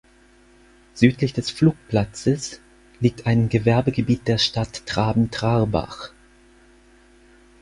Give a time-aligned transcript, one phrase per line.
[0.95, 2.59] Südlich des Flugplatzes
[3.01, 6.09] liegt ein Gewerbegebiet der Stadt Traben-Trarbach.